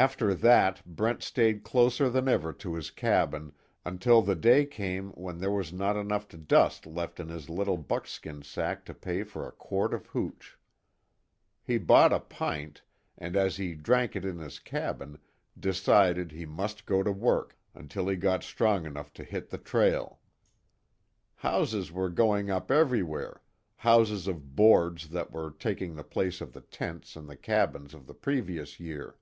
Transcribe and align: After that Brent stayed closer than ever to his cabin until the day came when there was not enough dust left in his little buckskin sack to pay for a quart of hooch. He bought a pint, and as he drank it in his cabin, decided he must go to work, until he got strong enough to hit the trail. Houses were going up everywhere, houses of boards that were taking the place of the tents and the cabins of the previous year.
After 0.00 0.32
that 0.32 0.86
Brent 0.86 1.24
stayed 1.24 1.64
closer 1.64 2.08
than 2.08 2.28
ever 2.28 2.52
to 2.52 2.74
his 2.76 2.88
cabin 2.92 3.52
until 3.84 4.22
the 4.22 4.36
day 4.36 4.64
came 4.64 5.10
when 5.14 5.38
there 5.38 5.50
was 5.50 5.72
not 5.72 5.96
enough 5.96 6.28
dust 6.46 6.86
left 6.86 7.18
in 7.18 7.26
his 7.30 7.48
little 7.50 7.76
buckskin 7.78 8.42
sack 8.44 8.84
to 8.84 8.94
pay 8.94 9.24
for 9.24 9.44
a 9.44 9.50
quart 9.50 9.92
of 9.92 10.06
hooch. 10.06 10.56
He 11.64 11.78
bought 11.78 12.12
a 12.12 12.20
pint, 12.20 12.82
and 13.16 13.34
as 13.34 13.56
he 13.56 13.74
drank 13.74 14.14
it 14.14 14.24
in 14.24 14.38
his 14.38 14.60
cabin, 14.60 15.18
decided 15.58 16.30
he 16.30 16.46
must 16.46 16.86
go 16.86 17.02
to 17.02 17.10
work, 17.10 17.58
until 17.74 18.06
he 18.06 18.14
got 18.14 18.44
strong 18.44 18.86
enough 18.86 19.12
to 19.14 19.24
hit 19.24 19.50
the 19.50 19.58
trail. 19.58 20.20
Houses 21.34 21.90
were 21.90 22.08
going 22.08 22.52
up 22.52 22.70
everywhere, 22.70 23.42
houses 23.74 24.28
of 24.28 24.54
boards 24.54 25.08
that 25.08 25.32
were 25.32 25.50
taking 25.50 25.96
the 25.96 26.04
place 26.04 26.40
of 26.40 26.52
the 26.52 26.60
tents 26.60 27.16
and 27.16 27.28
the 27.28 27.36
cabins 27.36 27.94
of 27.94 28.06
the 28.06 28.14
previous 28.14 28.78
year. 28.78 29.16